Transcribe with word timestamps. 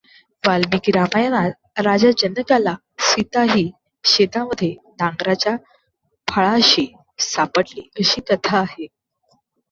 वाल्मिकी 0.43 0.91
रामायणात 0.91 1.79
राजा 1.79 2.09
जनकाला 2.19 2.73
सीता 3.01 3.41
ही 3.49 3.63
शेतामध्ये 4.03 4.69
नांगराच्या 5.01 5.55
फाळाशी 6.27 6.85
सापडली 7.25 7.87
अशी 7.99 8.21
कथा 8.29 8.57
आहे. 8.59 8.87